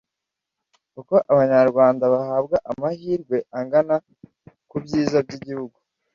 [0.99, 3.95] uko abanyarwanda bahabwa amahirwe angana
[4.69, 5.77] ku byiza by’igihugu